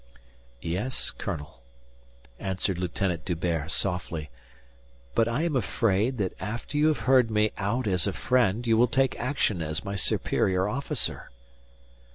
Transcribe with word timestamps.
"Yes, 0.63 1.11
colonel," 1.11 1.61
answered 2.39 2.79
Lieutenant 2.79 3.23
D'Hubert 3.23 3.69
softly, 3.69 4.31
"but 5.13 5.27
I 5.27 5.43
am 5.43 5.55
afraid 5.55 6.17
that 6.17 6.33
after 6.39 6.75
you 6.75 6.87
have 6.87 7.01
heard 7.05 7.29
me 7.29 7.51
out 7.59 7.85
as 7.85 8.07
a 8.07 8.11
friend, 8.13 8.65
you 8.65 8.77
will 8.77 8.87
take 8.87 9.15
action 9.19 9.61
as 9.61 9.85
my 9.85 9.95
superior 9.95 10.67
officer." 10.67 11.29